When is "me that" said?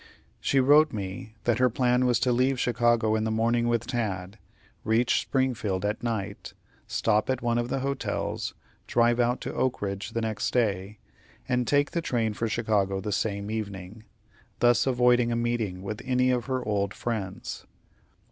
0.91-1.59